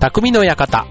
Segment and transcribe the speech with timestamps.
[0.00, 0.86] 匠の館。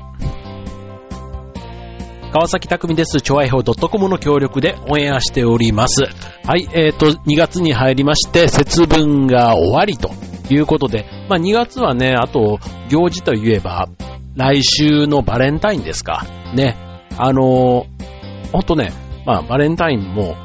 [2.33, 3.21] 川崎匠です。
[3.21, 6.03] 超愛報 .com の協力でオンエアしております。
[6.45, 10.11] はい、えっ、ー、と、2月に入りまして、節分が終わりと
[10.53, 13.87] いうことで、まあ2月はね、あと、行事といえば、
[14.35, 16.25] 来週のバレンタインですか。
[16.53, 16.75] ね。
[17.17, 18.91] あのー、ほんとね、
[19.25, 20.35] まあバレンタインも、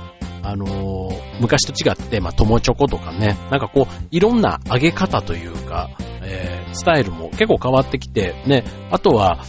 [0.44, 0.91] あのー、
[1.40, 5.90] 昔と違って、まあ友チョコとかね、なんかこう、いろんな揚げ方というか、
[6.22, 9.44] えー、スタイルも結構変わってきて、ね、あとは、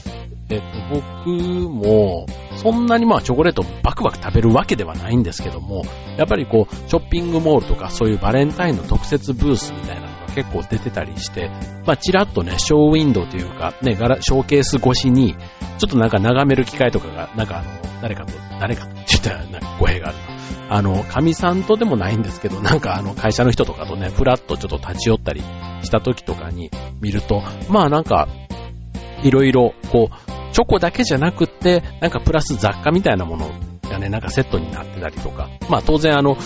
[0.50, 1.30] えっと、僕
[1.70, 2.26] も、
[2.58, 5.84] そんなにまあチョコレートバクバク食べるわけではないんですけども、
[6.18, 11.50] やっぱりこう、ショッピングモールとかそういうバレンタインの特設ブースみたいなのが結構出てたりして、
[11.86, 15.36] まあちらっとね、ショーウィンドウというか、ね、ガラ、ショーケース越しに、
[15.78, 20.33] ちょっとなんか眺める機会とかが、なんかあの、誰かと、誰かと言ったらなんか語弊がある。
[20.70, 25.42] あの、神さんとでもないんですけど、なんかあの、会社の人とかとね、ふらっとちょっと立ち寄ったり
[25.84, 28.28] した時とかに見ると、まあなんか、
[29.24, 33.50] いろいろ、こう、チョコだけじゃなくって、なんかプラス雑貨みたいなもの
[33.90, 36.38] がね、なんかセットになってたりとか、まあ当然あの、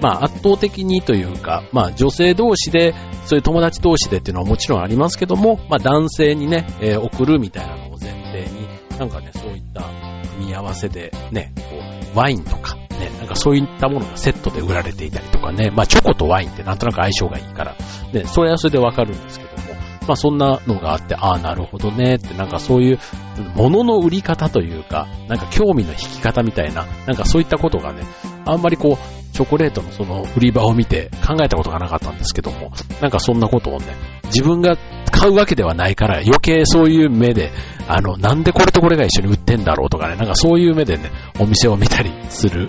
[0.00, 2.94] まあ圧倒的にというか、まあ女性同士で、
[3.26, 8.66] そういう友達同士でっていうのはもちろんありますけども、まあ男性にね、えー、送るみたいなのを前提に、
[8.98, 9.82] なんかね、そういった
[10.36, 11.62] 組み合わせでね、こ
[12.14, 12.76] う、ワインとか、
[13.30, 17.76] かそういったものがセットで売られていたりとかね、まあチョコとワインってなんとなく相性がいいから、
[18.12, 22.16] ね、それはそれでわかるんですけども、まあそんなのがあって、ああ、なるほどね。
[22.16, 22.98] って、なんかそういう、
[23.54, 28.02] 物の売り方というか、なんか興味の引き方みたいな、なんかそういったことがね、
[28.44, 33.86] あんまりこう、チョコレートのその売り場を見て考えたことがなかったんですけども、なんかそんなことをね、
[34.24, 34.76] 自分が
[35.10, 37.52] 買うわけではないから余計そういう目で、
[37.88, 42.68] あの、なんでこれとこれが一緒に売ってんだろうとかね、なんかそういう目でね、お店を見たりする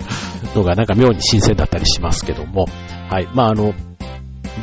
[0.54, 2.66] のがなんか妙に新鮮だったりしますけども、
[3.08, 3.28] はい。
[3.34, 3.74] まああの、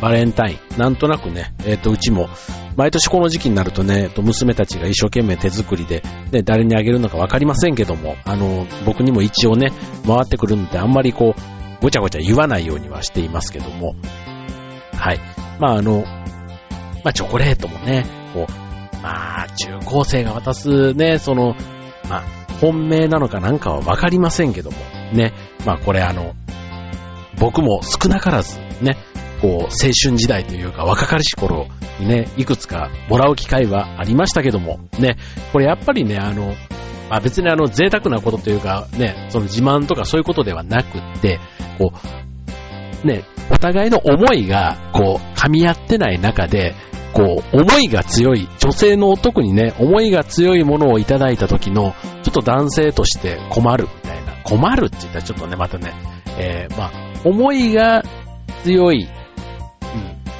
[0.01, 0.77] バレンタイン。
[0.77, 2.29] なんとなくね、えっ、ー、と、うちも、
[2.75, 9.71] 毎年この時期になるとね、娘たちが一生懸命手作りで、ね、誰にあげるのかわかりませんけども、あの、僕にも一応ね、
[10.05, 11.41] 回ってくるので、あんまりこう、
[11.81, 13.95] ごちゃごちゃ言わないようにはしていますけども、
[14.93, 15.19] はい。
[15.59, 16.03] まあ、あの、
[17.03, 21.55] まあ、チョコレートもね、こう、まあ、中高生が渡すね、その、
[22.09, 22.23] まあ、
[22.59, 24.77] 本命なのかなんかはわかりませんけども、
[25.13, 25.33] ね、
[25.65, 26.35] まあ、これあの、
[27.37, 28.97] 僕も少なからず、ね、
[29.41, 31.67] こう、青春時代というか若かりし頃
[31.99, 35.17] にね、いくつかもらう機会はありましたけども、ね、
[35.53, 36.53] これやっぱりね、あの、
[37.09, 41.39] まあ、別にあの、贅沢なことというか、ね、その自慢とかそういうことではなくって、
[41.77, 41.93] こ
[43.03, 46.75] う、ね、お互いの思いが、こう、噛み合ってない中で、
[47.13, 51.93] こう、思いが強い、女性の特にね、思いが強いものをいただいた時の、
[52.23, 55.93] ちょっと男性として困るみたいな、困るって言ったらちょっとね、またね、
[56.37, 56.91] えー、まあ、
[57.25, 58.03] 思いが
[58.63, 59.07] 強い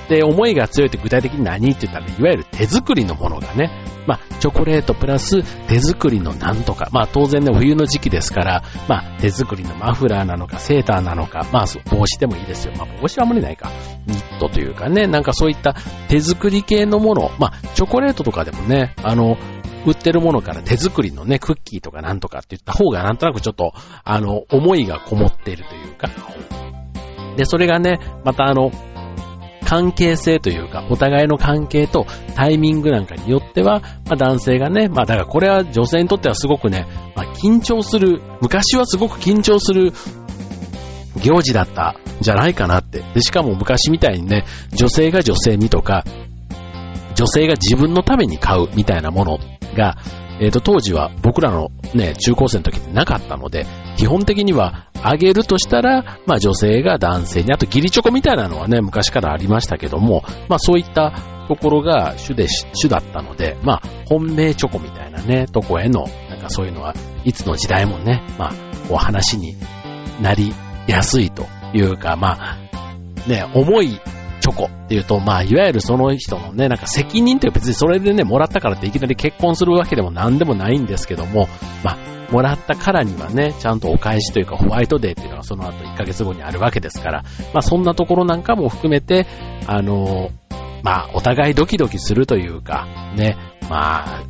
[0.10, 3.70] で、思いが強いって具体的に何って言ったら、いわゆる手作りのものがね、
[4.08, 12.74] まあ、チョコレートプラス手作りのなんとか、まあ、当然ね、冬の時期ですから、まあ、手作りのマフラーなのか、セーターなのか、まあ、帽子でもいいですよ。
[12.76, 13.70] まあ、帽子は無理ないか。
[14.08, 15.76] ニットというかね、なんかそういった
[16.08, 19.38] 手作り系のもの、まあ、チョコレートとかでもね、あの、
[19.86, 26.10] 売ってるものから手作りのね、クッキーとかなんとかって言った方がなんとなくちょっと、あの、思いがこもっているというか、
[27.38, 28.72] で、それがね、またあの、
[29.70, 39.94] 関係性というか、お互いの関係とタイミングなんかによっては、まあ男性がね、まあだからこれは女性にとってはすごくね、まあ緊張する、昔はすごく緊張する
[41.22, 43.04] 行事だったじゃないかなって。
[43.14, 46.04] で、しかも昔みたいにね、女性が女性にとか、
[47.14, 49.38] 女性が自分のために買うみたいなもの
[49.78, 49.98] が、
[50.40, 53.66] えっ、ー、と、当時は僕らのね、中高生の時ってなかったので、
[53.98, 61.14] 基本的にはあげるとしたら、まあ女性が男性に、あとギリチョコみたいなのはね、昔からありましたけども、まあそういった
[61.48, 66.94] ところが主で、主だったので、まあ本命チョコみたいなね、とこへの、なんかそういうのは、
[67.26, 68.54] いつの時代もね、まあ、
[68.88, 69.56] こう話に
[70.22, 70.54] なり
[70.88, 72.58] やすいというか、まあ、
[73.28, 74.00] ね、重い
[74.40, 81.48] チョコっていうと、まあ、いわゆるその人のね、なんか責任って別にそれでね、もらったからっていきなり結婚するわけでも何でもないんですけども、
[81.84, 89.26] まあ、もらったからにはね、ちゃんとお返しというかホワイトデーっていうのはその後1ヶ月後にあるわけですから、まあそんなところなんかも含めて、
[89.66, 90.30] あの、
[90.84, 93.36] まあお互いドキドキするというか、ね、
[93.70, 94.24] まあ、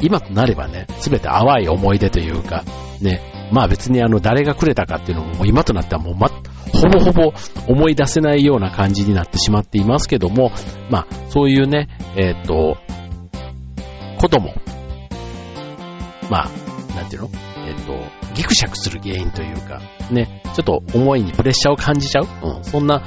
[0.00, 2.64] 今となればね、すべて淡い思い出というか、
[3.00, 3.20] ね、
[3.52, 7.32] まあ別にあの誰がくれたかっていうのも今となってはもうま、ほぼほぼ
[7.68, 10.50] 思い出せないような感じになってしまっていますけども、
[10.90, 12.76] まあ、そういうね、えっ、と、
[14.18, 14.54] ことも、
[16.30, 16.50] まあ、
[16.96, 17.30] なんていうの？
[17.66, 17.92] えっ、と、
[18.34, 19.80] ギクシャクする原因というか、
[20.10, 23.02] ね、ちょっと思いにプレッシャーを感じちゃう、うん、そんな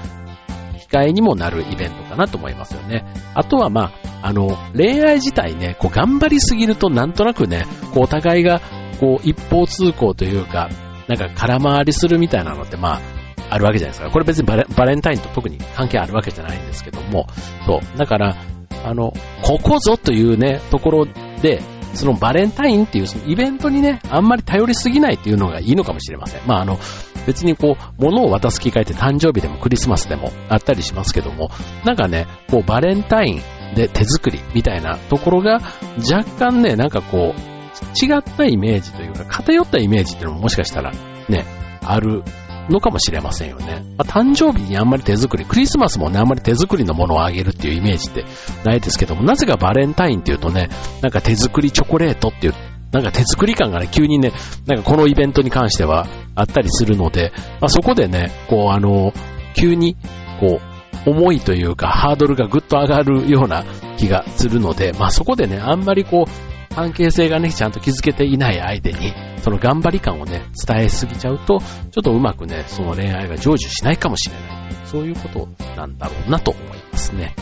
[0.80, 3.06] 機会にもなるイベントかなと思いますよね。
[3.36, 3.92] あとはま
[4.22, 8.62] あ、あの、恋愛自体ね、こう頑張りすぎるとなんとなくね、こうお互いが、
[9.00, 10.70] こう一方通行というか、
[11.08, 13.02] なんか空回りするみたいなのってまあ、
[13.50, 14.12] あるわけじゃないですか。
[14.12, 17.28] これ別にバレバレンタインと特に関係あるわけじゃないんですけども、
[17.66, 17.98] そう。
[17.98, 18.36] だから、
[18.84, 21.06] あの、ここぞというね、ところ
[21.42, 21.62] で、
[21.94, 26.42] そのバレンタインっていうそのイベントにね、あんまり頼りすぎないっていうのがいいのかもしれません。
[26.46, 26.78] まああの、
[27.26, 31.50] 別にこう、物を渡す機会って誕生日でもクリスマスでもあったりしますけども、
[31.86, 35.62] なんかね、こうバレンタインで手作りみたいなところが
[35.98, 37.57] 若干ね、なんかこう、
[38.02, 40.92] 違ったイメージというか、偏ったイメージっていうのももしかしたら
[41.30, 41.46] ね、
[41.84, 42.24] ある
[42.70, 43.84] のかもしれませんよね。
[43.98, 48.26] まあ、誕生日にあんまり手作り、クリスマスもね、あんまり手作りのものをあげるっていうイメージって
[48.66, 50.70] ないですけども、なぜかバレンタインっていうとね、
[51.02, 52.54] なんか手作りチョコレートっていう、
[52.92, 54.32] なんか手作り感がね、急にね、
[54.66, 57.32] なんかこのイベントに関してはあったりするので、
[57.62, 59.14] まあ、そこでね、こうあの、
[59.56, 59.96] 急に、
[60.40, 63.64] こう、重いというか、ハードルがぐっと上がるような
[63.98, 71.66] 気がするので、まあそこでね、あんまりこう、関係性がね、ちゃんと築けていない相手に、その頑張り感をね、伝えすぎちゃうと、ちょ
[72.02, 74.76] っとうまくね、その恋愛が成就しないかもしれない。
[74.86, 77.36] そういうことなんだろうなと思いますね。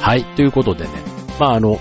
[0.00, 0.90] はい、ということでね、
[1.38, 1.78] まああの、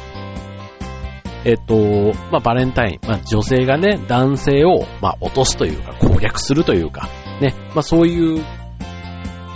[1.46, 7.10] えっと、まあバレンタイン、まあ女性がね、男性を、まあ落とすというか、攻略するというか、
[7.42, 8.46] ね、まあそういう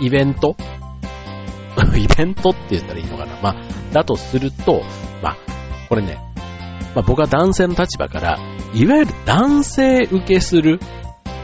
[0.00, 0.56] イベント？
[1.96, 3.56] イベントって言ったらいいのかなまあ、
[3.92, 4.82] だとすると、
[5.22, 5.36] まあ、
[5.88, 6.18] これね、
[6.94, 8.38] まあ、僕は男性の立場から、
[8.72, 10.80] いわゆる男性受けする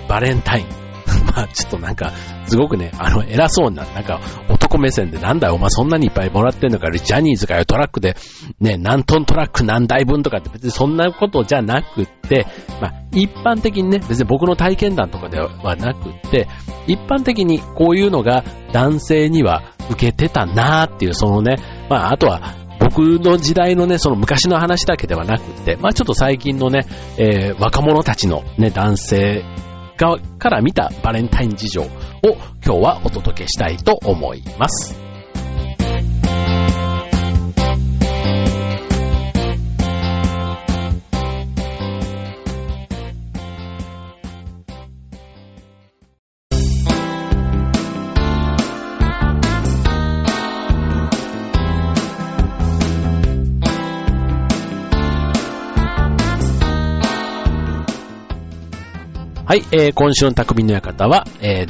[0.08, 0.81] バレンタイン。
[1.35, 2.12] まあちょっとなんか、
[2.47, 8.17] すごくね、あの、偉そうな、なんか、男目線でなんだよ、お前そんなにいっぱいもらってんのか、ジャニーズかよ、トラックで、
[8.61, 12.46] ね、何トントラック何台分とかって別にそんなことじゃなくって、
[12.81, 16.49] まあ一般的にね、別に僕の体験談とかではなくって、
[16.87, 21.56] 一般的にこういうのが男性には受けてたなーっていう、そのね、
[21.88, 26.87] まああとは僕の時代のね、その昔の話だけではなくて、まあちょっと最近のね、
[27.19, 29.44] えー、若者たちのね、男性
[29.97, 31.87] 側から見たバレンタイン事情を
[32.65, 35.10] 今日はお届けしたいと思います。
[59.50, 61.67] はい、えー、今週の匠の館は、えー、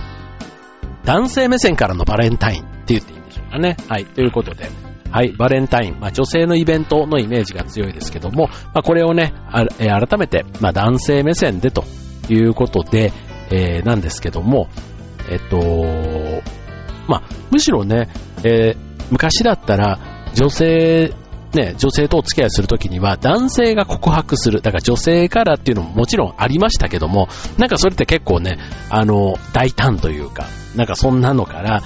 [1.07, 3.79] 男性目線からのバレンタインって言っていいんでしょうかね。
[3.89, 4.69] はい、ということで、
[5.11, 11.85] はい、バレンタイン、まあ、女性のイベントのイメージが強いですけども、まあ、これをね、あえ、改めて、まあ、男性目線でと
[12.29, 13.15] いうことで、
[13.51, 14.69] えー、なんですけども、
[15.31, 16.43] えっと、
[17.09, 18.11] まあ、むしろね、
[18.45, 18.77] えー、
[19.11, 19.99] 昔だったら
[20.35, 21.15] 女性
[21.55, 24.61] ね、女性とお付き合いするときには男性が告白する。
[24.61, 28.59] だから女性からっていうのももちろんありましたけども、なんかそれって結構ね、
[28.89, 31.83] あの、大胆というか、なんかそんなのから、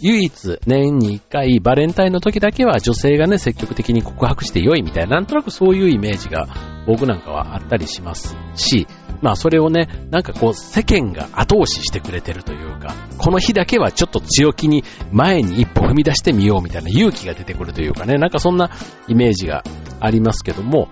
[0.00, 6.46] 唯一年に一回バレンタインの時だけは女性がね、積極的に告白して良いみたいな、なんとなくそういうイメージが
[6.86, 8.86] 僕なんかはあったりしますし、
[9.20, 18.70] まあそれをね、なんかこう世間が後押ししてくれてるというか、この日だけはちょっと強気に前に一歩踏み出してみようみたいな勇気が出てくるというかね、なんかそんな
[19.08, 19.64] イメージが
[20.00, 20.88] ありますけども、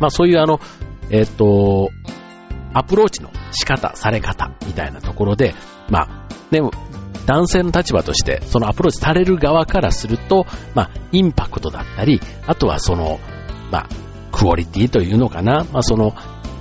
[0.00, 0.60] まあそういうあの、
[1.10, 1.90] えっ、ー、と、
[2.74, 5.54] アプローチの仕方、され方みたいなところで、
[5.88, 6.70] まあ、でも、
[7.26, 13.18] 男性の立場として、そのアプローチされる側からすると、まあ、インパクトだったり、あとはその、
[13.70, 13.88] まあ、
[14.32, 16.14] クオリティというのかな、まあ、その、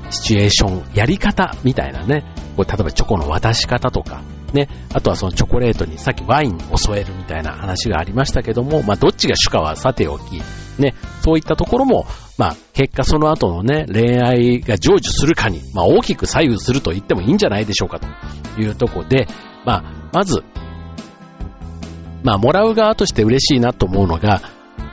[0.09, 2.23] シチュエーション、やり方みたいなね、
[2.55, 4.21] こう例えばチョコの渡し方とか、
[4.53, 10.41] ね、あとはそのチョコレートにさっきワインを添えるみたいな話がありましたけども、まあどっちが主かはさておき、
[10.79, 12.05] ね、そういったところも、
[12.37, 18.07] まあ結果その後のね、恋愛が成就するかに、まあ大きく左右すると言ってもいいんじゃないでしょうかと
[18.61, 19.27] いうところで、
[19.65, 20.43] まあまず、
[22.23, 24.41] まあもらう側として嬉しいなと思うのが、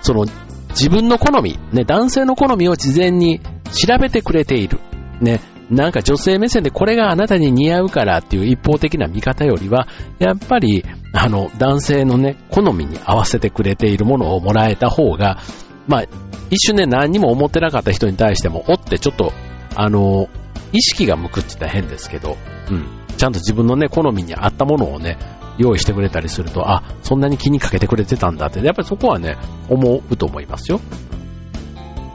[0.00, 0.26] その
[0.70, 3.40] 自分の好み、ね、男性の好みを事前に
[3.72, 4.80] 調べてくれている。
[5.20, 5.40] ね、
[5.70, 15.38] なんか女性目線でこれがあなたに似合うからっていう一方的な見方よりは、やっぱり、あの、男性のね、好みに合わせてくれているものをもらえた方が、
[15.86, 16.04] まあ、
[16.50, 19.32] 一瞬ね、何にも思ってなかった人に対しても、おってちょっと、
[19.74, 20.28] あの、
[20.72, 22.36] 意識が向くって言ったら変ですけど、
[22.70, 22.86] うん。
[23.16, 25.18] ちゃんと自分のね、好みに合ったものをね、
[25.56, 29.36] 用意してくれたりすると、あ、そんなに気にかけてくれてたんだって、やっぱりそこはね、
[29.68, 30.80] 思うと思いますよ。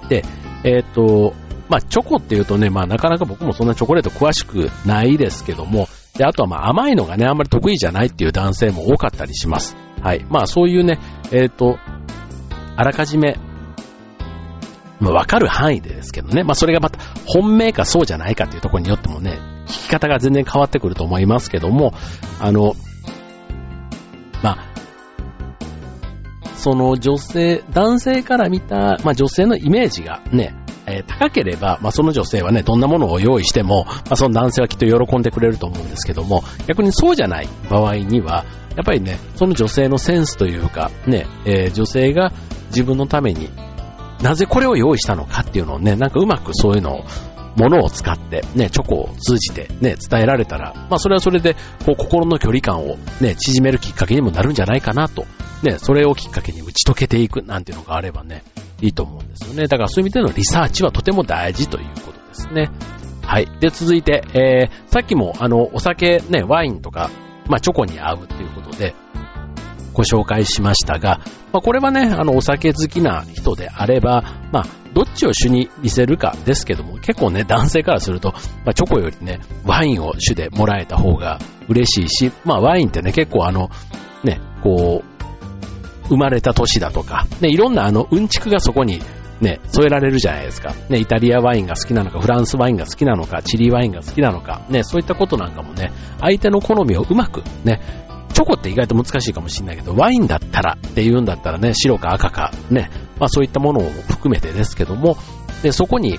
[0.09, 0.23] で、
[0.63, 1.33] えっ、と、
[1.69, 9.77] まあ、チョコっていうとね、まあ、なかなか僕もそんなチョコレート詳しくないですけども、で、あとはまあ、甘いのがね、あんまり得意じゃないっていう男性も多かったりします。
[10.01, 10.25] はい。
[10.29, 10.99] まあそういうね、
[11.31, 11.77] えっ、ー、と、
[12.75, 13.37] あらかじめ、
[14.99, 16.43] まあわかる範囲でですけどね。
[16.43, 21.93] まあそれがまた本命かそうじゃないかっていうところによってもね、聞き方が全然変わってくると思いますけども、
[22.39, 22.73] あの、
[24.41, 24.69] まあ、
[26.55, 30.53] その女性、男性から見た、まあ女性のイメージがね、
[30.89, 42.31] えー、高ければ、まあその女性はね、どんなものを用意しても、まあその男性はきっと喜んでくれると思うんですけども、逆にそうじゃない場合には、やっぱりね、その女性のセンスというか、ね、えー、女性が
[42.67, 43.49] 自分のために
[44.21, 47.03] なぜこれを用意したのかっていうのをね、なんかうまくそういうのを
[47.59, 55.25] ものを使って、ね、チョコを通じてね、伝えられたら、まあそれはそれで、こう心の距離感をね、縮めるきっかけにもなるんじゃないかなと、
[55.61, 58.43] ね、それをきっかけに打ち解けていくなんていうのがあればね、
[58.81, 59.67] いいと思うんですよね。
[59.67, 62.71] だからそういう意味でのリサーチはとても大事ということですね。
[63.23, 63.47] はい。
[63.59, 67.11] で、続いて、えー、さっきもあの、お酒ね、ワインとか、
[67.47, 68.95] まあチョコに合うっていうことで、
[69.99, 71.19] ご紹介しましたが、
[71.51, 78.31] まあ、これはね、あの、お酒好きな人であれば、まあ、どっちを主に見せるかですけども、結構ね、男性からすると、
[78.63, 83.71] まあ、チョコよりね、ワインを主でもらえた方が嬉しいし、まあ、ワインってね、結構あの、
[84.23, 89.01] ね、こう、生まれた年だとか、ね、いろんなあの、うんちくがそこに
[89.41, 90.73] ね、添えられるじゃないですか。
[90.87, 95.91] ね、イタリアワインが好きなのか、フランスワインが好きなのか、チリワインが好きなのか、ね、そういったことなんかもね、
[96.21, 97.81] 相手の好みをうまくね、
[98.39, 105.17] チョコって意外と難しいかもしれないけど、ワインだったらっていうんだったらね、白か赤かね、まあそういったものを含めてですけども、
[105.61, 106.17] で、そこに、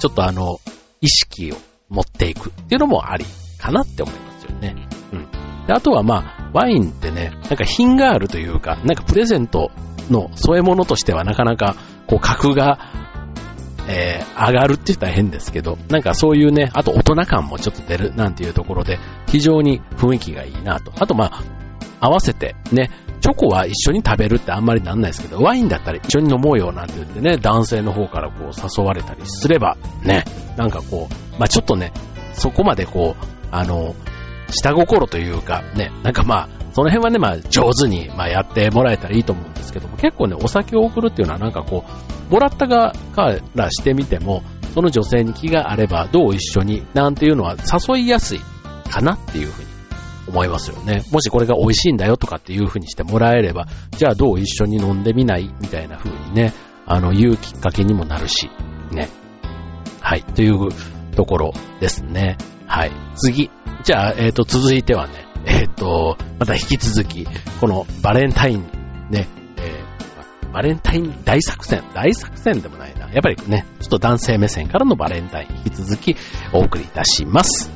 [0.00, 0.58] ちょっとあの、
[1.00, 1.56] 意識を
[1.88, 3.24] 持っていくっていうのもあり
[3.60, 4.74] かなって思いますよね。
[5.12, 5.66] うん。
[5.68, 9.70] で、あとはまあ、ワインってね、なんか品があるというか、なんかプレゼント
[10.10, 11.76] の添え物としてはなかなか、
[12.08, 13.05] こう、格が
[13.88, 20.92] えー、上がるって言ったら変ですけど、なんかそういうね、あと大人感もちょっと出るなんていうところで、非常に雰囲気がいいなと。
[20.96, 21.42] あとまあ、
[22.00, 22.90] 合わせてね、
[23.20, 30.24] チョコは一緒に食べるってあんまりなんないですけど、ワインだったら一緒に飲もうよなんて言ってね、男性の方からこう誘われたりすれば、ね、
[30.56, 31.92] なんかこう、まあちょっとね、
[32.34, 33.94] そこまでこう、あの、
[34.50, 41.84] 下心というか、ね、なんかまあ、その辺はね、まあ上手に、まあ、やってもらえたらいいと思うんですけども、結構ね、お酒を送るっていうのはなんかこ
[42.28, 44.42] う、もらった側からしてみても、
[44.74, 48.40] その女性に気があればどう一緒になんていうのは誘いやすい
[48.90, 49.68] かなっていうふうに
[50.28, 51.02] 思いますよね。
[51.12, 56.52] もしこれが美味しいんだよとかっていうふうにしてもらえれば、じゃあどう一緒に飲んでみないみたいな風にね、
[56.84, 58.50] あの、言うきっかけにもなるし、
[58.92, 59.08] ね。
[60.00, 60.68] はい、という
[61.16, 62.36] ところですね。
[62.66, 62.92] はい。
[63.16, 63.50] 次。
[63.86, 67.24] じゃあ、えっ、ー、と、続いてはね、えっ、ー、と、また引き続き、
[67.60, 68.62] このバレンタイン、
[69.10, 69.28] ね、
[69.58, 73.08] えー、バレンタイン大作戦、大作戦でもないな。
[73.12, 76.16] やっぱりね、ちょっと男性目線からのバレンタイン引き続き
[76.52, 77.75] お送りいたします。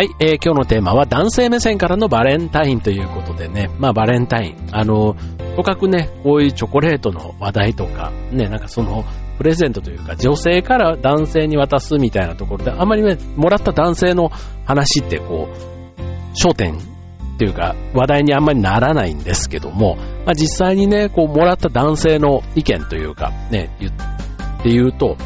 [0.00, 5.14] はい、えー、今日のテーマは男性目線からのバレンタインということでね、まあバレンタイン、あの、
[5.56, 9.04] とかくね、こういうチョコレートの話題とか、ね、なんかその、
[9.36, 14.30] プレゼントというか、女性から男性に渡すみたいなところで、あんまりね、もらった男性の
[14.64, 16.00] 話ってこう、
[16.32, 16.80] 焦点っ
[17.36, 23.92] ていうか、話題にあんまりならないんですけども、まあ実際にね、こう、もらった男性の意見というか、ね、言っ
[24.62, 25.18] て言うと、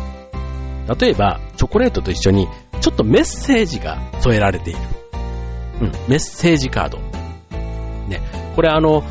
[1.00, 2.49] 例えば、チョコレートと一緒に
[2.81, 4.78] ちょっとメッセージが添えられている。
[5.81, 6.99] うん、メッセージカード。
[8.09, 8.21] ね、
[8.54, 9.02] これあの、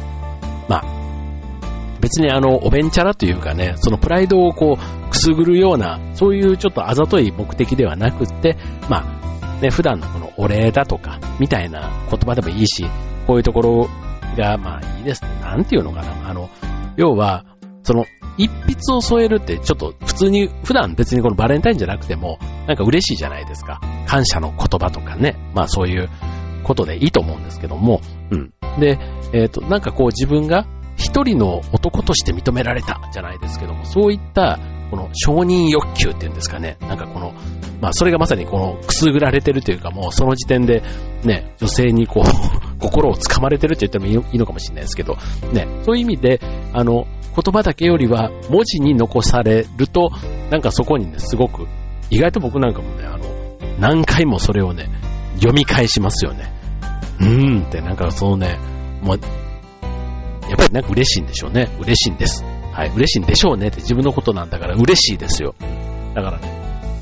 [0.68, 8.58] まあ、別にあの、おべんちゃらというかね、そのプライドをこう、くすぐるような、そういうちょっとあざとい目的ではなくって、
[8.90, 12.86] まあ、ね、普段のこのお礼だとか、みたいな言葉でもいいし、
[13.28, 13.90] こういうところ
[14.38, 15.22] が、まあいいです。
[15.42, 16.30] なんていうのかな。
[16.30, 16.50] あの、
[16.98, 17.46] 要は、
[17.84, 18.06] その、
[18.38, 23.80] 一筆を添えるってちょっと普通に、普段別にこのバレンタインじゃなくても、なんか嬉しいじゃないですか。
[24.08, 25.36] 感謝の言葉とかね。
[25.54, 26.10] まあそういう
[26.64, 28.54] ことでいいと思うんですけども、うん。
[28.80, 28.98] で、
[29.34, 34.60] えっ、ー、と、なんかこう自分が一人の男として認められたじゃないですけども、そういった
[34.94, 36.78] この承認欲求っていうんですかね。
[36.82, 37.34] なんかこの、
[37.82, 40.84] まあそれがまさにこのくすぐられてるというかもうその時点で
[41.24, 42.24] ね、女性にこう
[42.78, 45.18] 心をつかまれてるって言ってもいいのかもしれないですけど、
[45.52, 46.40] ね、そういう意味で、
[46.74, 50.12] あの、言葉だけよりは文字に残されると、
[50.52, 51.66] なんかそこにね、すごく、
[52.12, 53.26] 意外と僕なんかもね、あの、
[53.80, 54.90] 何回もそれをね、
[55.38, 56.54] 読み返しますよね。
[57.20, 58.60] うーんって、なんかそのね、
[59.02, 59.20] もう
[60.50, 61.70] やっぱ、なんか嬉しいんでしょうね。
[61.80, 62.44] 嬉しいんです。
[62.74, 62.90] はい。
[62.90, 65.56] 嬉しいんでしょうねって自分のことなんだから嬉しいですよ。
[66.16, 66.48] だからね、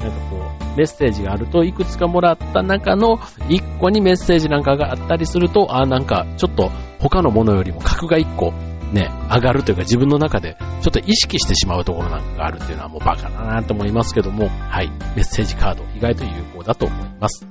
[0.01, 8.53] なんかこう、メッセージがあると、いくつかもらった中の1個にメッセージなんかがあったりすると、あ、なんかちょっと他のものよりも格が1個
[8.91, 14.89] ね、上がるというか自分の中でちょっと意識してしまうところなんかがあるっていうのはもうバカだなと思いますけども、はい。
[15.15, 17.47] メッセージカード意外と有効だと思います。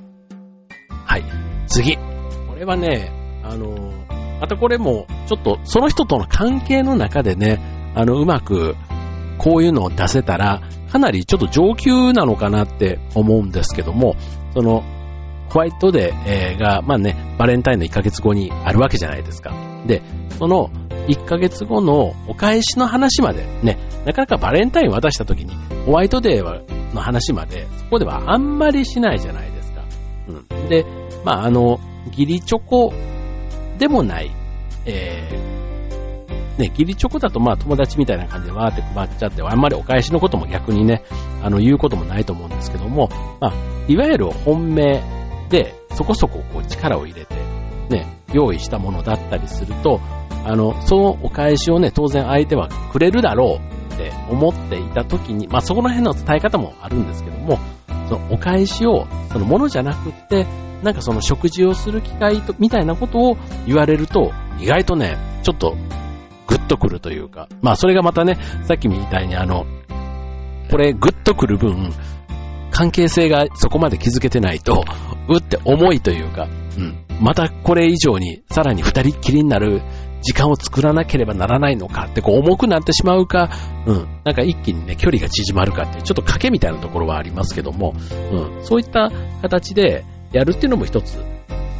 [1.05, 1.23] はい。
[1.67, 1.97] 次。
[1.97, 3.11] これはね、
[3.43, 3.91] あの、
[4.39, 7.59] またこれもちょっとその人との関係の中でね、
[7.95, 8.75] あの、うまく
[9.37, 14.15] こういうのを出せたら、かなりちょっと上級なのかなって思うんですけども、
[14.53, 14.83] その、
[15.49, 19.53] ホワイトデーが、まあね、バレンタインの1ヶ月後にあるわけじゃないですか。
[19.85, 20.01] で、
[20.37, 20.69] その
[21.07, 25.53] 1ヶ月後のお返しの話まで、ね、なかなかバレンタイン渡した時に、
[25.85, 29.83] ホワイトデーの話まで、そこではあんまりしないじゃないですか。
[30.27, 30.69] うん。
[30.69, 30.85] で、
[31.25, 31.79] まあ、あの、
[32.11, 32.93] ギリチョコ
[33.77, 34.31] でもない、
[34.85, 35.60] えー、
[36.57, 41.03] ね、ギリチョコだとまあ友達みたいな感じでわーって配っちゃって、あんまりお返しのことも逆にね、
[41.41, 43.53] あの、言うこともないと思うんですけども、まあ、
[43.87, 45.01] いわゆる本命
[45.49, 47.35] で、そこそここう力を入れて、
[47.89, 49.99] ね、用意したものだったりすると、
[50.45, 57.59] あの、そのお返しをね、当然相手はくれるだろうって思っていた時に、まあそこら辺の伝え方もあるんですけども、
[58.07, 60.45] そのお返しを、そのものじゃなくって、
[60.83, 65.75] なんかその食事をする機会と、みたいなことを言われると、意外とね、ちょっと、
[66.51, 69.65] グッとくるというか、まあそれがまたね、さっきみたいにあの、
[70.69, 71.93] これグッとくる分、
[72.71, 74.83] 関係性がそこまで築けてないと、
[75.29, 77.05] うって重いというか、うん。
[77.21, 79.81] またこれ以上にさらに二人っきりになる
[80.21, 83.49] 時間を作らなければならないのかってこう重くなってしまうか、
[83.85, 87.93] うん、なんか一気にね、距離が縮まるかっていう、ちょっと賭けみたいなところはありますけども、
[88.31, 89.09] うん、そういった
[89.41, 91.17] 形でやるっていうのも一つ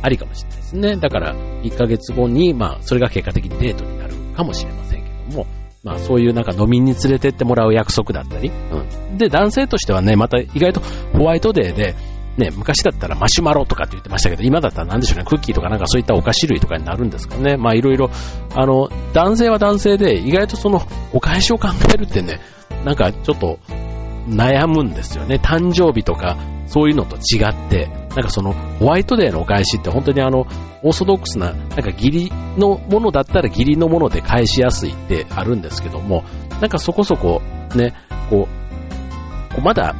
[0.01, 0.95] ありかもしれないですね。
[0.97, 4.13] だから、1ヶ月後に、まあ、それが結果的にデートになる。
[4.41, 5.47] かもしれませんけども、
[5.83, 9.17] まあそういうなんか飲みに連れてってもらう約束だったり、うん。
[9.17, 10.81] で、男性としてはね、また意外と
[11.13, 11.95] ホワイトデーで、
[12.37, 17.57] ね、昔だったらマシュマロとかって言ってましたけど、今だったら何でしょうね、クッキーとかなんかそういったお菓子類とかになるんですかね。
[17.57, 18.09] まあいろいろ、
[18.55, 20.81] あの、男性は男性で、意外とその、
[21.13, 22.39] お返しを考えるってね、
[22.85, 23.59] なんかちょっと
[24.27, 25.35] 悩むんですよね。
[25.35, 30.45] 誕生日とか、そういうのと違って、なんかその、ホワイトデーのお返しって本当にあの、
[30.83, 36.23] オーソドックスな、なんか義理のものだったら義理のもので返しやすいってあるんですけども、
[36.61, 37.41] なんかそこそこ、
[37.75, 37.93] ね、
[38.29, 38.47] こ
[39.51, 39.95] う、こうまだ、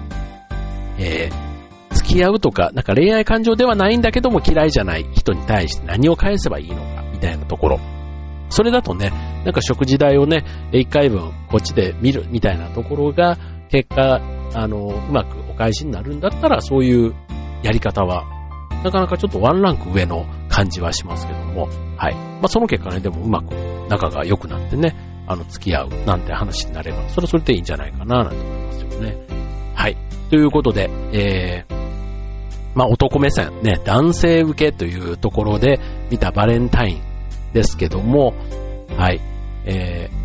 [0.98, 7.80] えー、付き合うとか、なんか恋愛感情ではないんだけども嫌いじゃない人に対して何を返せばいいのか、みたいなところ。
[8.50, 9.12] それだとね、
[9.46, 13.38] なんか食事代をね、1回分こっちで見るみたいなところが、
[13.72, 14.22] 結果、
[14.54, 17.16] あの、うまくお返しになるんだったら、そういう
[17.64, 18.26] やり方は、
[18.84, 22.16] なかなかちょっとワンランク上の感じはしますけども、はい。
[22.16, 23.54] まあ、その結果ね、でもうまく
[23.90, 29.18] 仲が良くなってね、あの、付き合うなんて話になれば、それはそれでいいんじゃないかな、なんて思いますよね。
[29.74, 29.98] はい。
[30.30, 31.76] ということで、えー、
[32.76, 35.80] まあ、男目線、ね、男性受けというところで
[36.10, 37.02] 見たバレンタイン
[37.54, 38.34] ですけども、
[38.98, 39.22] はい、
[39.66, 40.21] えー、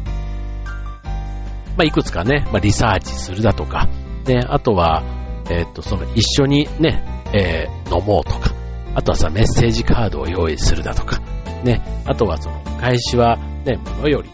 [1.76, 3.88] まあ、いくつかね、まあ、リサーチするだとか、
[4.26, 5.02] ね、あとは、
[5.50, 8.50] えっ、と、その一緒にね、えー、飲もうとか、
[8.94, 11.20] あとはさ、メッセージカードを用意するだとか、
[11.62, 14.30] ね、あとはその、返しは、ね、ものより、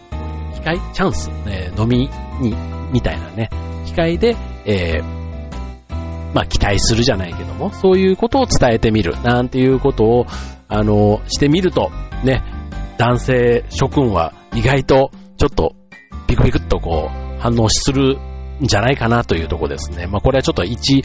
[0.54, 2.08] 機会、チャンス、ね、飲み
[2.40, 2.54] に、
[2.92, 3.50] みたいなね、
[3.86, 5.22] 機会で、えー、
[6.34, 10.26] まあ期待するじゃないけども、そういうことを伝えてみる、なんていうことを、
[10.68, 11.90] あの、してみると、
[12.24, 12.42] ね、
[12.96, 15.74] 男性諸君は意外とちょっと
[16.26, 18.18] ピクピクっとこう反応する
[18.62, 20.06] んじゃないかなというとこですね。
[20.06, 21.02] まあこれはちょっと一、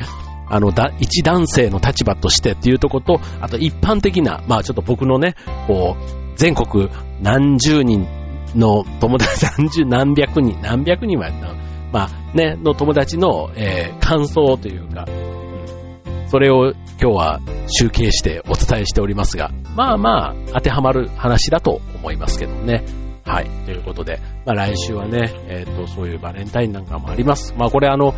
[0.47, 6.89] あの、だ、一男性の立場としてっていうとこと、あと一般的な、まあちょっと僕のね、こう、全国
[7.21, 8.07] 何十人
[8.55, 11.47] の友達、 何十、何百人、何百人はやった
[11.91, 15.07] まあね、の友達の、えー、感想というか、
[16.27, 22.83] それを今日は集計してお伝えしておりますが、まあまあ当てはまる話だと思いますけどね。
[23.27, 23.49] はい。
[23.65, 27.53] ということで、まあ来週はね、えっ、ー、と、そういうバレンタインなんかもあります。
[27.57, 28.13] まあこれあの、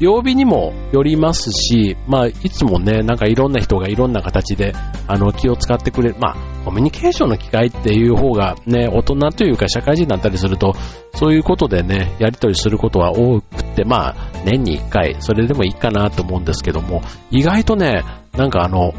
[0.00, 4.72] 曜日にもよりますし、まあ、いつもね、なんかいろんな人がいろんな形で、
[5.06, 6.16] あの、気を使ってくれる。
[6.18, 10.74] まあ、コミュニケーションの機会っていう方がね、大人というか社会人だったりすると、
[11.14, 18.02] そういうことでね、やりとりすることは多くて、まあ、年に一回、それでもいいかなと思うんですけども、意外とね、
[18.36, 18.94] なんかあの、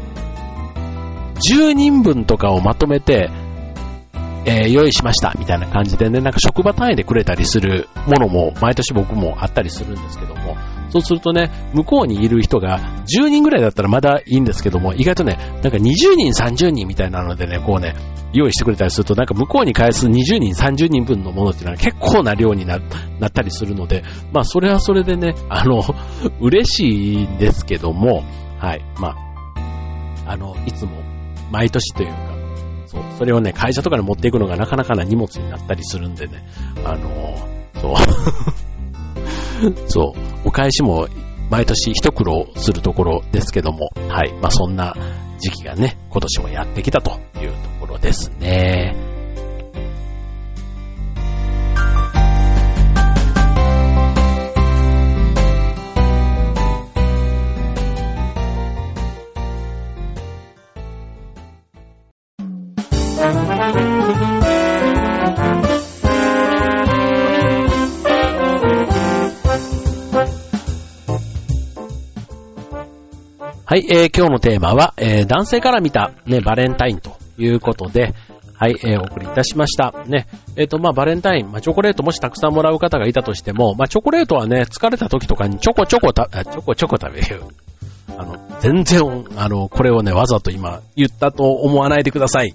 [1.50, 3.28] 10人分とかをまとめて、
[4.46, 10.56] えー、用意しましたみたいな感じでね、なんか職場単位でくれたりするものも毎年僕もあったりするんですけども、
[10.90, 17.96] そうするとね、向こうにいる人が10人ぐらいだったらまだいいんですけども、意外とね、なんか20人、30人みたいなのでね、こうね、
[18.32, 22.78] 用意してくれたりすると、なんか向こうに返す20人、30人分のものっていうのは結構な量にな
[23.18, 25.82] なったりするので、まあそれはそれでね、あの、
[26.40, 28.22] 嬉しいんですけども、
[28.58, 29.16] はい、ま
[30.26, 30.92] あ、あの、いつも
[31.50, 32.35] 毎年というか、
[32.86, 36.44] そう、それをね、会社とかに持っていくのがなかなかな荷物になったりするんでね、
[36.84, 37.36] あの、
[37.80, 37.94] そう。
[39.88, 41.08] そう、お返しも
[41.50, 44.94] 毎年一苦労するところですけども、はい、まあそんな
[45.38, 49.05] 時期がね、今年もやってきたというところですね。
[73.68, 78.14] はい、えー、今日のテーマは、えー、男性から見た、ね、バレンタインということで、
[78.54, 80.04] はい、えー、お送りいたしました。
[80.06, 87.42] ね、えっ、ー、と、まあ、バレンタイン、まあ、チョコレートもしたくさんもらう方がいたとしても、まあ、チョコレートはね、疲れた時とかにちょこちょこた、ちょこちょこ食べる。
[88.16, 92.54] あの、全然、あの、これをね、わざと今言ったと思わないでください。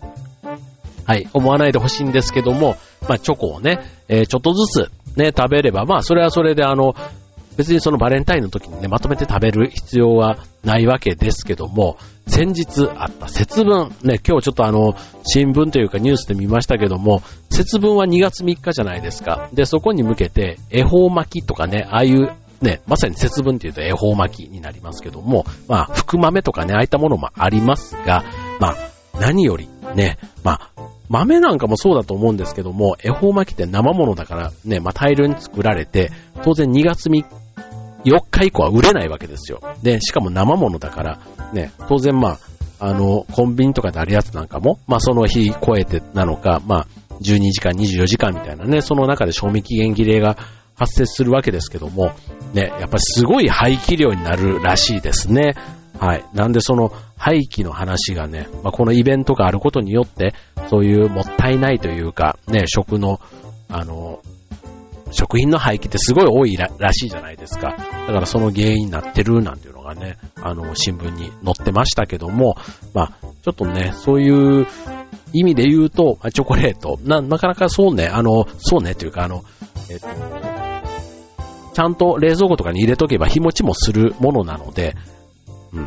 [1.06, 2.78] はい、思わないでほしいんですけども、
[3.10, 6.96] まあ、チョコをね、えー、ちょっとずつね、食べれば、まあ、それはそれであの、
[7.62, 11.96] 別にそのバレンタインの時にね、まとめて食べる必要はないわけですけども、
[12.26, 17.22] 先日あった節分、ね、今日ちょっとあの、新聞というかニュースで見ましたけども、
[17.52, 19.50] 節分は2月3日じゃないですか。
[19.54, 28.24] で、そこに向けて、恵方巻きとかね、ああいうね、まさに節分っていうと恵方巻きになりますけども、まあ、福豆とかね、ああいったものもありますが、
[28.60, 28.76] まあ、
[29.20, 36.10] 何よりね、まあ、豆なんかもそうだと思うんですけども、恵方巻きって生物だからね、まあ大量に作られて、
[36.42, 37.41] 当然2月3日
[38.06, 39.62] 4日以降は売れないわけですよ。
[39.84, 41.20] で、しかも生物だから、
[41.54, 42.40] ね、当然まあ、
[42.80, 46.88] あの、コンビニとかであるやつなんかも、まあその日超えてなのか、まあ、
[47.22, 50.36] 12時間、24時間みたいなね、その中で賞味期限切れが
[50.76, 52.12] 発生するわけですけども、
[52.54, 55.54] ね、やっぱりすごい廃棄量になるらしいですね。
[56.00, 56.26] はい。
[56.34, 60.34] なんでその廃棄の話がね、まあ、このイベントがあることによって、
[60.72, 63.20] そういうもったいないというか、ね、食の、
[63.70, 64.22] あの、
[65.12, 67.76] 食品の廃棄ってすごい多いらしいじゃないですか。
[68.08, 72.56] だからその原因になってるなんていうのがね、あの、新聞に載ってましたけども、
[72.94, 73.12] まあ、
[73.44, 74.68] ちょっとね、そういう
[75.34, 79.44] 意味で言うと、チョコレート、な、なかなかそうね、あの、そうねというか、あの、
[79.90, 80.08] えっと、
[81.74, 84.96] ちゃんと冷蔵庫とかに入れとけば日持ちもするものなので、
[85.74, 85.84] うん。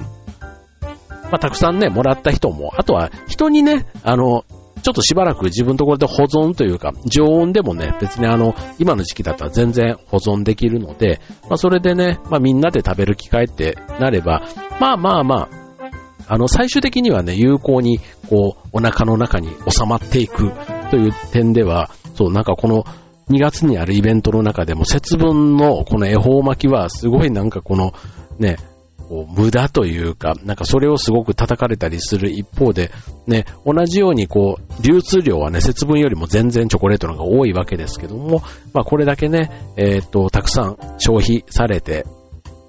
[1.30, 4.44] まあ、たくさんね、もらった人も、あとは人にね、あの、
[4.84, 14.42] ちょっとしばらく自分のところで保存というか、常温でもね、別にあの、今の時期だったら全然保存できるので、まあそれでね、まあみんなで食べる機会ってなれば、
[14.78, 20.52] まあまあまあ、あの、最終的にはね、有効に、こう、お腹の中に収まっていく
[20.90, 22.84] という点では、そう、なんかこの、
[23.30, 27.94] 2月にあるイベントの中でも節分のこの恵方巻きはすごいなんかこの
[28.38, 28.58] ね、
[29.08, 32.90] こう、無駄というか、なんかそれをすごく叩かれたりする一方で、
[33.26, 42.06] ね、同じようにこう、流通量はね、節分よりも全然チョコレートの方が多いわけですけども、まあこれだけね、えっ、と、たくさん消費されて、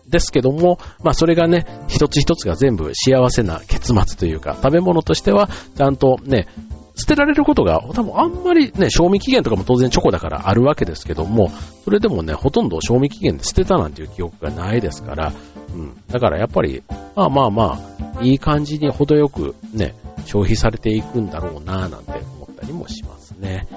[0.08, 6.48] ですけども、まあそれがね、一つ一つが全部幸せな結末というか、食べ物としては、ちゃんとね、
[6.96, 11.52] 捨てられることが、多分あんまりね、賞味期限とかも当然チョコだからあるわけですけども、
[11.84, 15.34] それでもね、ほとんど賞味期限で捨てたなんていう記憶がないですから、
[15.74, 16.02] うん。
[16.10, 16.84] だからやっぱり、
[17.16, 17.80] まあまあま
[18.18, 19.94] あ、いい感じに程よくね、
[20.26, 23.68] 消費されていくんだろうなぁなんて思ったりもしますね。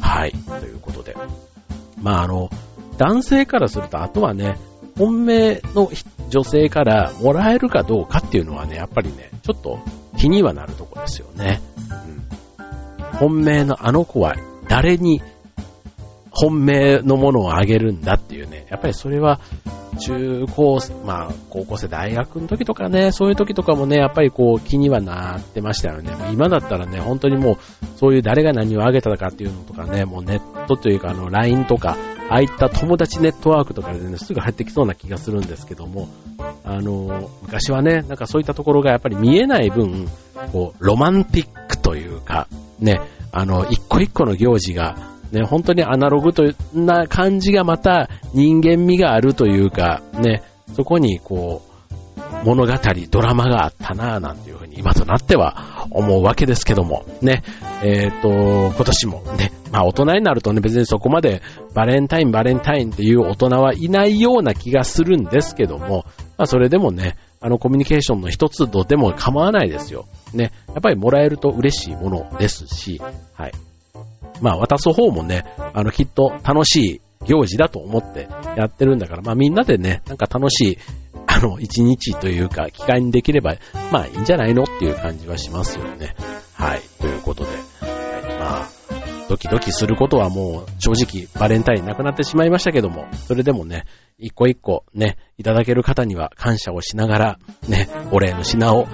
[0.00, 0.32] はい。
[0.32, 1.16] ということで。
[2.00, 2.50] まああの、
[2.98, 4.56] 男性からすると、あとはね、
[4.98, 5.90] 本命の
[6.30, 9.78] 女性からもらえるかどうかっていうのはね、やっぱりね、ちょっと
[10.16, 11.60] 気にはなるとこですよね。
[12.08, 12.35] うん。
[13.18, 14.34] 本命のあの子は
[14.68, 15.22] 誰に
[16.30, 19.40] 本命のものをあげるんだっていうね、やっぱりそれは
[19.96, 26.12] 中高、まあ、高校生、大学の時とかね、そういう時とかもね、やっぱりこう、気にはなってましたよね。
[26.32, 27.58] 今だったらね、本当にもう、
[27.96, 31.96] そういう誰が何をあげたかっていうのとかね、もうネットというか、あの、LINE とか、
[32.28, 36.08] ああいった友達ネットワークとかでね、すぐ入ってきそうな気がするんですけども、
[36.64, 40.08] あの、昔はね、なんかそういったところがやっぱり見えない分、
[40.52, 42.48] こう、ロマンティックというか、
[42.78, 43.00] ね、
[43.32, 44.96] あの、一個一個の行事が、
[45.32, 50.42] ね、本当にアナログというな感じがまた人間味があるというか、ね、
[50.74, 51.76] そこにこう、
[52.44, 52.72] 物語、
[53.10, 57.42] ドラマがあったなぁなんていうふうに今となっては思うわけですけども、ね、
[57.82, 61.42] えっ、ー、と、今年もね、まあ大人になるとね、別にそこまで
[61.74, 66.04] バレンタイン、バレンタインっていう大人はいないような気がするんですけども、
[66.36, 70.06] まあそれでもね、あのコミュニケーションの一つとでも構わないですよ。
[70.34, 70.50] ね。
[70.66, 73.00] やっぱりもらえると嬉しいものですし、
[73.34, 73.52] はい。
[74.40, 80.78] まあ渡す方もね、あのきっと楽しい行事だと思ってやってるんだから、まあみんなでね、なんか楽しい、
[81.28, 83.54] あの、一日というか、機会にできれば、
[83.92, 86.16] まあいいんじゃないのっていう感じはしますよね。
[86.54, 86.80] はい。
[87.00, 88.68] ということで、はい、まあ、
[89.28, 93.84] ドキドキすることはもう正直バレンタインなくなってしまいましたけども、それでもね、
[94.18, 98.86] 一個一個ね、いただける方には感謝をしながら、ね、お礼の品を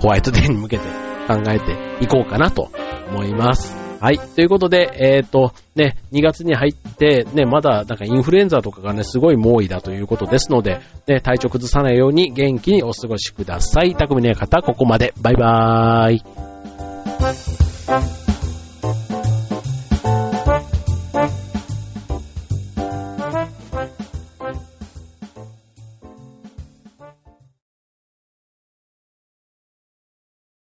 [0.00, 0.84] ホワイトデーに向けて
[1.26, 2.70] 考えていこうかなと
[3.08, 3.84] 思います。
[4.00, 4.18] はい。
[4.18, 13.94] ということで、えっ、ー、と、ね、2月に入って、ね、まだなんかインフルエンザとかがね、すごい猛威だということですので、ね、体調崩さないように元気にお過ごしください。
[13.94, 15.14] 匠の方、ここまで。
[15.22, 16.12] バイバー
[18.20, 18.23] イ。